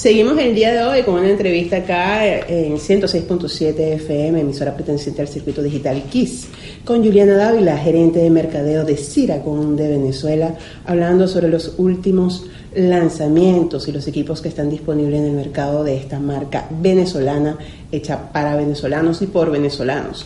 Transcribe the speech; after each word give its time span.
Seguimos 0.00 0.38
el 0.38 0.54
día 0.54 0.72
de 0.72 0.82
hoy 0.82 1.02
con 1.02 1.16
una 1.16 1.28
entrevista 1.28 1.76
acá 1.76 2.24
en 2.26 2.78
106.7 2.78 3.78
FM, 3.96 4.40
emisora 4.40 4.74
perteneciente 4.74 5.20
al 5.20 5.28
circuito 5.28 5.62
digital 5.62 6.04
KISS, 6.04 6.46
con 6.86 7.04
Juliana 7.04 7.34
Dávila, 7.34 7.76
gerente 7.76 8.20
de 8.20 8.30
mercadeo 8.30 8.86
de 8.86 8.96
Ciracon 8.96 9.76
de 9.76 9.88
Venezuela, 9.88 10.54
hablando 10.86 11.28
sobre 11.28 11.50
los 11.50 11.74
últimos 11.76 12.46
lanzamientos 12.74 13.88
y 13.88 13.92
los 13.92 14.08
equipos 14.08 14.40
que 14.40 14.48
están 14.48 14.70
disponibles 14.70 15.20
en 15.20 15.26
el 15.26 15.32
mercado 15.32 15.84
de 15.84 15.98
esta 15.98 16.18
marca 16.18 16.66
venezolana, 16.70 17.58
hecha 17.92 18.32
para 18.32 18.56
venezolanos 18.56 19.20
y 19.20 19.26
por 19.26 19.50
venezolanos. 19.50 20.24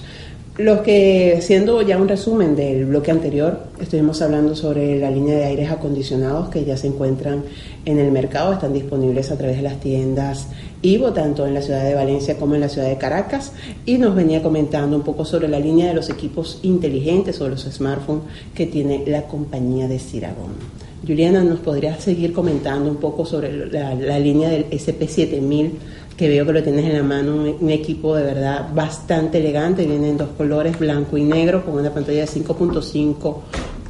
Los 0.56 0.82
que, 0.82 1.40
siendo 1.42 1.82
ya 1.82 1.98
un 1.98 2.06
resumen 2.06 2.54
del 2.54 2.84
bloque 2.84 3.10
anterior, 3.10 3.58
estuvimos 3.80 4.22
hablando 4.22 4.54
sobre 4.54 5.00
la 5.00 5.10
línea 5.10 5.34
de 5.34 5.46
aires 5.46 5.68
acondicionados 5.68 6.48
que 6.48 6.64
ya 6.64 6.76
se 6.76 6.86
encuentran 6.86 7.42
en 7.84 7.98
el 7.98 8.12
mercado, 8.12 8.52
están 8.52 8.72
disponibles 8.72 9.32
a 9.32 9.36
través 9.36 9.56
de 9.56 9.62
las 9.62 9.80
tiendas 9.80 10.46
Ivo, 10.80 11.12
tanto 11.12 11.44
en 11.44 11.54
la 11.54 11.62
ciudad 11.62 11.82
de 11.82 11.96
Valencia 11.96 12.36
como 12.36 12.54
en 12.54 12.60
la 12.60 12.68
ciudad 12.68 12.88
de 12.88 12.98
Caracas, 12.98 13.50
y 13.84 13.98
nos 13.98 14.14
venía 14.14 14.44
comentando 14.44 14.96
un 14.96 15.02
poco 15.02 15.24
sobre 15.24 15.48
la 15.48 15.58
línea 15.58 15.88
de 15.88 15.94
los 15.94 16.08
equipos 16.08 16.60
inteligentes 16.62 17.40
o 17.40 17.48
los 17.48 17.64
smartphones 17.64 18.22
que 18.54 18.66
tiene 18.66 19.02
la 19.08 19.22
compañía 19.22 19.88
de 19.88 19.98
Ciragón. 19.98 20.83
Juliana, 21.06 21.42
¿nos 21.44 21.60
podrías 21.60 22.02
seguir 22.02 22.32
comentando 22.32 22.90
un 22.90 22.96
poco 22.96 23.24
sobre 23.24 23.66
la, 23.66 24.18
línea 24.18 24.48
del 24.48 24.70
SP7000? 24.70 25.70
que 26.16 26.28
veo 26.28 26.46
que 26.46 26.52
lo 26.52 26.62
tienes 26.62 26.84
en 26.84 26.94
la 26.94 27.02
mano, 27.02 27.34
un, 27.60 27.70
equipo 27.70 28.14
de 28.14 28.22
verdad 28.22 28.68
bastante 28.72 29.38
elegante, 29.38 29.84
viene 29.84 30.10
en 30.10 30.16
dos 30.16 30.28
colores, 30.36 30.78
blanco 30.78 31.18
y 31.18 31.24
negro, 31.24 31.64
con 31.64 31.74
una 31.74 31.92
pantalla 31.92 32.20
de 32.20 32.28
5.5 32.28 33.36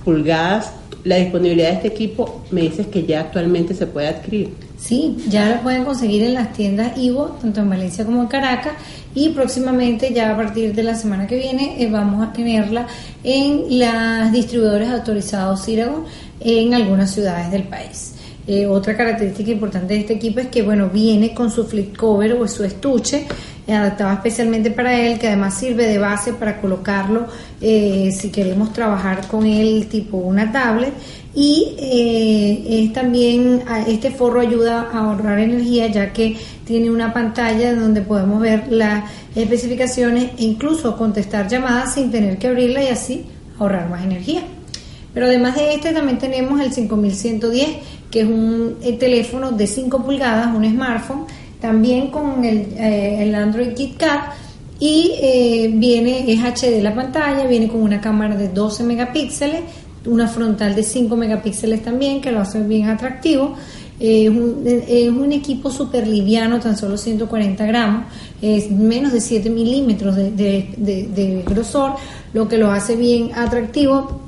pulgadas. 0.07 0.73
La 1.05 1.17
disponibilidad 1.17 1.69
de 1.69 1.75
este 1.75 1.89
equipo 1.89 2.45
me 2.51 2.63
dices 2.63 2.87
que 2.87 3.05
ya 3.05 3.21
actualmente 3.21 3.75
se 3.75 3.87
puede 3.87 4.09
adquirir. 4.09 4.55
Sí, 4.79 5.17
ya 5.29 5.51
lo 5.51 5.63
pueden 5.63 5.85
conseguir 5.85 6.23
en 6.23 6.35
las 6.35 6.53
tiendas 6.53 6.97
Ivo, 6.97 7.37
tanto 7.41 7.61
en 7.61 7.71
Valencia 7.71 8.05
como 8.05 8.23
en 8.23 8.29
Caracas, 8.29 8.73
y 9.15 9.29
próximamente, 9.31 10.13
ya 10.13 10.33
a 10.33 10.37
partir 10.37 10.75
de 10.75 10.83
la 10.83 10.95
semana 10.95 11.27
que 11.27 11.37
viene, 11.37 11.83
eh, 11.83 11.89
vamos 11.91 12.27
a 12.27 12.33
tenerla 12.33 12.87
en 13.23 13.79
las 13.79 14.33
distribuidores 14.33 14.89
autorizados 14.89 15.65
Ciragon 15.65 16.05
en 16.41 16.75
algunas 16.75 17.13
ciudades 17.13 17.51
del 17.51 17.65
país. 17.65 18.15
Eh, 18.47 18.67
otra 18.67 18.97
característica 18.97 19.51
importante 19.51 19.95
de 19.95 20.01
este 20.01 20.13
equipo 20.15 20.39
es 20.41 20.49
que 20.49 20.63
bueno 20.63 20.91
viene 20.91 21.33
con 21.33 21.51
su 21.51 21.65
flip 21.65 21.97
cover 21.97 22.35
o 22.35 22.47
su 22.47 22.63
estuche 22.63 23.27
adaptado 23.73 24.13
especialmente 24.13 24.71
para 24.71 24.99
él, 25.01 25.19
que 25.19 25.29
además 25.29 25.55
sirve 25.55 25.87
de 25.87 25.99
base 25.99 26.35
para 26.35 26.61
colocarlo 26.61 27.27
eh, 27.61 28.11
si 28.13 28.31
queremos 28.31 28.73
trabajar 28.73 29.27
con 29.29 29.47
él 29.47 29.87
tipo 29.87 30.19
una 30.19 30.53
tablet. 30.53 30.93
Y 31.35 31.75
eh, 31.79 32.85
es 32.85 32.93
también, 32.93 33.63
este 33.89 34.11
forro 34.11 34.41
ayuda 34.41 34.91
a 34.93 34.99
ahorrar 34.99 35.39
energía 35.41 35.89
ya 35.89 36.13
que 36.13 36.37
tiene 36.65 36.91
una 36.91 37.13
pantalla 37.13 37.75
donde 37.75 38.03
podemos 38.03 38.41
ver 38.41 38.71
las 38.71 39.11
especificaciones 39.35 40.31
e 40.39 40.45
incluso 40.45 40.97
contestar 40.97 41.49
llamadas 41.49 41.95
sin 41.95 42.11
tener 42.11 42.39
que 42.39 42.49
abrirla 42.49 42.85
y 42.85 42.89
así 42.89 43.25
ahorrar 43.59 43.89
más 43.89 44.05
energía. 44.05 44.43
Pero 45.15 45.27
además 45.27 45.55
de 45.55 45.75
este 45.75 45.93
también 45.93 46.19
tenemos 46.19 46.61
el 46.61 46.73
5110 46.73 47.69
que 48.15 48.21
es 48.21 48.29
un 48.29 48.77
eh, 48.81 48.93
teléfono 48.93 49.51
de 49.51 49.67
5 49.67 50.05
pulgadas, 50.05 50.55
un 50.55 50.65
smartphone, 50.65 51.25
también 51.61 52.13
con 52.13 52.45
el, 52.45 52.69
eh, 52.77 53.35
Android 53.35 53.75
KitKat 53.75 54.35
y 54.79 55.17
eh, 55.21 55.73
viene, 55.75 56.33
es 56.33 56.39
HD 56.39 56.81
la 56.81 56.95
pantalla, 56.95 57.45
viene 57.49 57.67
con 57.67 57.83
una 57.83 58.01
cámara 58.01 58.37
de 58.37 58.51
12 58.51 58.85
megapíxeles, 58.85 59.63
una 60.07 60.29
frontal 60.29 60.77
de 60.77 60.85
5 60.85 61.17
megapíxeles 61.17 61.83
también, 61.83 62.21
que 62.21 62.31
lo 62.31 62.39
hace 62.39 62.63
bien 62.63 62.89
atractivo. 62.89 63.57
es, 63.99 64.29
un, 64.29 65.33
equipo 65.33 65.69
súper 65.69 66.07
liviano, 66.07 66.61
tan 66.61 66.77
solo 66.77 66.97
140 66.97 67.67
gramos, 67.67 68.05
es 68.41 68.71
menos 68.71 69.13
de 69.13 69.21
7 69.21 69.51
milímetros 69.51 70.15
de, 70.15 70.31
de, 70.31 71.43
grosor, 71.45 71.95
lo 72.33 72.47
que 72.47 72.59
lo 72.59 72.71
hace 72.71 72.95
bien 72.95 73.33
atractivo. 73.35 74.24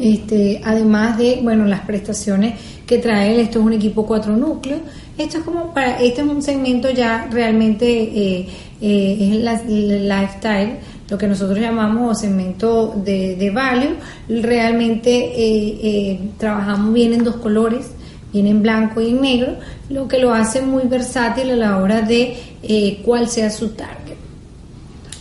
Este, 0.00 0.60
además 0.64 1.18
de 1.18 1.38
bueno 1.42 1.64
las 1.66 1.82
prestaciones 1.82 2.54
que 2.86 2.98
trae 2.98 3.40
Esto 3.40 3.60
es 3.60 3.64
un 3.64 3.72
equipo 3.72 4.06
cuatro 4.06 4.36
núcleos. 4.36 4.80
Esto 5.16 5.38
es 5.38 5.44
como 5.44 5.72
para, 5.72 6.00
este 6.00 6.22
es 6.22 6.26
un 6.26 6.42
segmento 6.42 6.90
ya 6.90 7.28
realmente 7.30 7.86
eh, 7.86 8.46
eh, 8.80 9.30
es 9.32 9.36
la, 9.36 9.62
lifestyle, 9.62 10.78
lo 11.08 11.16
que 11.16 11.28
nosotros 11.28 11.58
llamamos 11.58 12.20
segmento 12.20 12.94
de, 12.96 13.36
de 13.36 13.50
value. 13.50 13.94
Realmente 14.28 15.32
eh, 15.36 16.18
trabajamos 16.36 16.92
bien 16.92 17.12
en 17.14 17.22
dos 17.24 17.36
colores, 17.36 17.92
bien 18.32 18.48
en 18.48 18.60
blanco 18.60 19.00
y 19.00 19.10
en 19.10 19.20
negro, 19.20 19.54
lo 19.88 20.08
que 20.08 20.18
lo 20.18 20.34
hace 20.34 20.60
muy 20.60 20.82
versátil 20.88 21.50
a 21.50 21.56
la 21.56 21.78
hora 21.78 22.02
de 22.02 23.00
cuál 23.04 23.28
sea 23.28 23.50
su 23.50 23.68
target. 23.68 24.03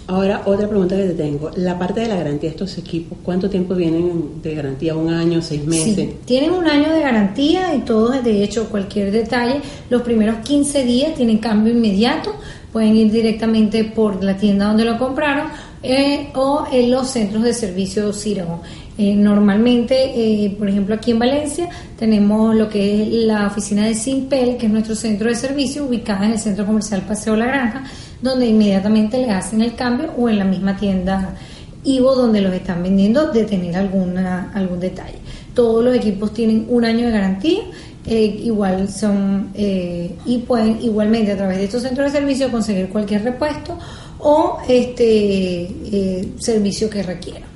Ahora, 0.06 0.42
otra 0.46 0.68
pregunta 0.68 0.98
que 0.98 1.04
te 1.04 1.14
tengo. 1.14 1.50
La 1.56 1.80
parte 1.80 2.02
de 2.02 2.08
la 2.08 2.16
garantía 2.16 2.50
de 2.50 2.56
estos 2.56 2.78
equipos, 2.78 3.18
¿cuánto 3.24 3.50
tiempo 3.50 3.74
vienen 3.74 4.42
de 4.42 4.54
garantía? 4.54 4.96
¿Un 4.96 5.14
año, 5.14 5.42
seis 5.42 5.66
meses? 5.66 5.96
Sí, 5.96 6.16
tienen 6.26 6.52
un 6.52 6.68
año 6.68 6.94
de 6.94 7.00
garantía 7.00 7.74
y 7.74 7.80
todos, 7.80 8.22
de 8.22 8.44
hecho, 8.44 8.70
cualquier 8.70 9.12
detalle. 9.12 9.62
Los 9.90 10.02
primeros 10.02 10.38
15 10.40 10.84
días 10.84 11.16
tienen 11.16 11.38
cambio 11.38 11.72
inmediato. 11.72 12.36
Pueden 12.74 12.96
ir 12.98 13.12
directamente 13.12 13.86
por 13.86 14.22
la 14.24 14.36
tienda 14.36 14.66
donde 14.66 14.84
lo 14.84 14.98
compraron 14.98 15.48
eh, 15.82 16.32
o 16.36 16.66
en 16.72 16.92
los 16.92 17.08
centros 17.10 17.44
de 17.44 17.54
servicio 17.54 18.12
Cirago. 18.12 18.62
Eh, 18.98 19.16
normalmente, 19.16 19.96
eh, 20.16 20.56
por 20.58 20.70
ejemplo, 20.70 20.96
aquí 20.96 21.12
en 21.12 21.20
Valencia 21.20 21.70
tenemos 21.98 22.56
lo 22.56 22.70
que 22.70 23.02
es 23.02 23.08
la 23.10 23.48
oficina 23.48 23.88
de 23.88 23.96
Simpel, 23.96 24.58
que 24.58 24.68
es 24.68 24.72
nuestro 24.72 24.96
centro 24.96 25.30
de 25.30 25.36
servicio, 25.36 25.86
ubicada 25.86 26.26
en 26.26 26.34
el 26.34 26.40
centro 26.40 26.66
comercial 26.66 27.02
Paseo 27.02 27.36
La 27.36 27.48
Granja, 27.48 27.84
donde 28.24 28.48
inmediatamente 28.48 29.20
le 29.20 29.30
hacen 29.30 29.62
el 29.62 29.76
cambio 29.76 30.12
o 30.18 30.30
en 30.30 30.40
la 30.40 30.46
misma 30.46 30.76
tienda 30.78 31.36
Ivo 31.84 32.16
donde 32.16 32.40
los 32.40 32.54
están 32.54 32.82
vendiendo 32.82 33.32
de 33.32 33.44
tener 33.44 33.76
alguna, 33.76 34.52
algún 34.54 34.80
detalle. 34.80 35.18
Todos 35.54 35.84
los 35.84 35.94
equipos 35.94 36.34
tienen 36.34 36.66
un 36.70 36.86
año 36.86 37.08
de 37.08 37.12
garantía, 37.12 37.60
eh, 38.06 38.40
igual 38.46 38.90
son 38.90 39.50
eh, 39.54 40.16
y 40.26 40.38
pueden 40.40 40.82
igualmente 40.82 41.34
a 41.34 41.38
través 41.38 41.58
de 41.58 41.66
estos 41.66 41.84
centros 41.84 42.12
de 42.12 42.20
servicio 42.20 42.50
conseguir 42.50 42.88
cualquier 42.88 43.24
repuesto 43.24 43.78
o 44.20 44.60
este 44.68 45.04
eh, 45.06 46.30
servicio 46.40 46.90
que 46.90 47.04
requieran. 47.04 47.53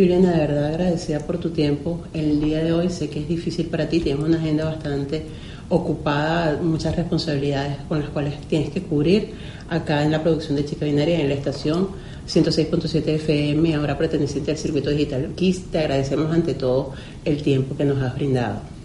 Juliana, 0.00 0.32
de 0.32 0.38
verdad 0.38 0.66
agradecida 0.66 1.18
por 1.20 1.36
tu 1.36 1.50
tiempo 1.50 2.00
el 2.14 2.40
día 2.40 2.64
de 2.64 2.72
hoy. 2.72 2.88
Sé 2.88 3.10
que 3.10 3.20
es 3.20 3.28
difícil 3.28 3.66
para 3.66 3.86
ti, 3.86 4.00
tienes 4.00 4.24
una 4.24 4.38
agenda 4.38 4.64
bastante 4.64 5.26
ocupada, 5.68 6.58
muchas 6.62 6.96
responsabilidades 6.96 7.76
con 7.86 8.00
las 8.00 8.08
cuales 8.08 8.40
tienes 8.48 8.70
que 8.70 8.82
cubrir 8.82 9.34
acá 9.68 10.02
en 10.02 10.10
la 10.10 10.22
producción 10.22 10.56
de 10.56 10.64
Chica 10.64 10.86
Binaria 10.86 11.20
en 11.20 11.28
la 11.28 11.34
estación 11.34 11.88
106.7 12.26 13.08
FM, 13.08 13.74
ahora 13.74 13.98
perteneciente 13.98 14.52
al 14.52 14.56
circuito 14.56 14.88
digital 14.88 15.34
KISS. 15.36 15.70
Te 15.70 15.80
agradecemos 15.80 16.32
ante 16.32 16.54
todo 16.54 16.94
el 17.26 17.42
tiempo 17.42 17.76
que 17.76 17.84
nos 17.84 18.02
has 18.02 18.14
brindado. 18.14 18.79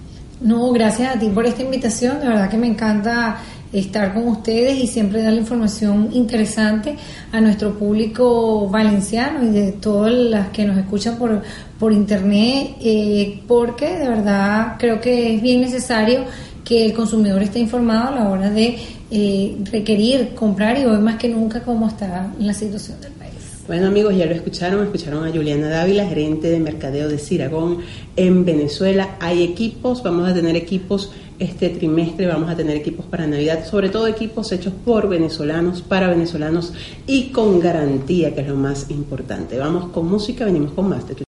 No, 0.45 0.71
gracias 0.71 1.15
a 1.15 1.19
ti 1.19 1.29
por 1.29 1.47
esta 1.47 1.63
invitación. 1.63 2.19
De 2.19 2.27
verdad 2.27 2.47
que 2.47 2.57
me 2.57 2.67
encanta 2.67 3.37
estar 3.73 4.13
con 4.13 4.27
ustedes 4.27 4.77
y 4.77 4.85
siempre 4.85 5.23
dar 5.23 5.33
la 5.33 5.39
información 5.39 6.09
interesante 6.13 6.95
a 7.31 7.41
nuestro 7.41 7.73
público 7.79 8.69
valenciano 8.69 9.43
y 9.43 9.49
de 9.49 9.71
todas 9.71 10.13
las 10.13 10.49
que 10.49 10.63
nos 10.65 10.77
escuchan 10.77 11.17
por, 11.17 11.41
por 11.79 11.91
internet, 11.91 12.75
eh, 12.79 13.41
porque 13.47 13.97
de 13.97 14.07
verdad 14.07 14.75
creo 14.77 15.01
que 15.01 15.33
es 15.33 15.41
bien 15.41 15.61
necesario 15.61 16.25
que 16.63 16.85
el 16.85 16.93
consumidor 16.93 17.41
esté 17.41 17.57
informado 17.57 18.09
a 18.09 18.11
la 18.11 18.29
hora 18.29 18.51
de 18.51 18.77
eh, 19.09 19.57
requerir 19.71 20.35
comprar 20.35 20.77
y 20.77 20.85
hoy 20.85 20.99
más 20.99 21.15
que 21.15 21.27
nunca 21.27 21.63
cómo 21.63 21.87
está 21.87 22.31
la 22.37 22.53
situación 22.53 23.01
del 23.01 23.13
país. 23.13 23.24
Bueno 23.67 23.87
amigos, 23.87 24.15
ya 24.15 24.27
lo 24.27 24.33
escucharon, 24.33 24.83
escucharon 24.83 25.25
a 25.25 25.31
Juliana 25.31 25.67
Dávila, 25.69 26.07
gerente 26.07 26.51
de 26.51 26.59
mercadeo 26.59 27.09
de 27.09 27.17
Ciragón 27.17 27.79
en 28.15 28.45
Venezuela. 28.45 29.17
Hay 29.19 29.41
equipos, 29.41 30.03
vamos 30.03 30.29
a 30.29 30.35
tener 30.35 30.55
equipos 30.55 31.11
este 31.39 31.69
trimestre, 31.69 32.27
vamos 32.27 32.49
a 32.49 32.55
tener 32.55 32.77
equipos 32.77 33.07
para 33.07 33.25
Navidad, 33.25 33.65
sobre 33.65 33.89
todo 33.89 34.05
equipos 34.05 34.51
hechos 34.51 34.71
por 34.85 35.09
venezolanos, 35.09 35.81
para 35.81 36.09
venezolanos 36.09 36.73
y 37.07 37.29
con 37.31 37.59
garantía, 37.59 38.35
que 38.35 38.41
es 38.41 38.47
lo 38.47 38.55
más 38.55 38.91
importante. 38.91 39.57
Vamos 39.57 39.89
con 39.91 40.07
música, 40.07 40.45
venimos 40.45 40.71
con 40.73 40.87
más. 40.87 41.03